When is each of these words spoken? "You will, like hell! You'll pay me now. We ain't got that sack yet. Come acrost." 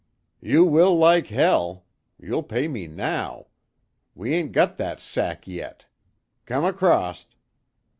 "You 0.41 0.65
will, 0.65 0.97
like 0.97 1.27
hell! 1.27 1.85
You'll 2.19 2.41
pay 2.41 2.67
me 2.67 2.87
now. 2.87 3.45
We 4.15 4.33
ain't 4.33 4.51
got 4.51 4.77
that 4.77 4.99
sack 4.99 5.47
yet. 5.47 5.85
Come 6.47 6.65
acrost." 6.65 7.35